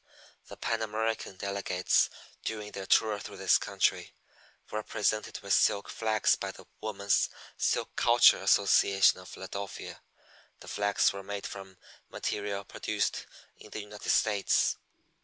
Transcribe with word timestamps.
The 0.47 0.57
Pan 0.57 0.81
American 0.81 1.35
delegates 1.37 2.09
during 2.43 2.71
their 2.71 2.87
tour 2.87 3.19
through 3.19 3.37
this 3.37 3.59
country 3.59 4.15
were 4.71 4.81
presented 4.81 5.39
with 5.41 5.53
silk 5.53 5.89
flags 5.89 6.35
by 6.35 6.49
the 6.51 6.65
Woman's 6.81 7.29
Silk 7.55 7.95
Culture 7.95 8.39
Association 8.39 9.19
of 9.19 9.29
Philadelphia. 9.29 10.01
The 10.61 10.67
flags 10.67 11.13
were 11.13 11.21
made 11.21 11.45
from 11.45 11.77
material 12.09 12.63
produced 12.65 13.27
in 13.59 13.69
the 13.69 13.81
United 13.81 14.09
States. 14.09 14.75